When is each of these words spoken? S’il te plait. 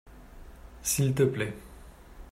S’il 0.81 1.13
te 1.13 1.21
plait. 1.25 1.53